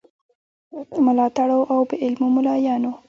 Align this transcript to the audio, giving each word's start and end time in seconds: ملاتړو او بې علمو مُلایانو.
ملاتړو 1.05 1.59
او 1.71 1.79
بې 1.87 1.95
علمو 2.03 2.27
مُلایانو. 2.35 2.91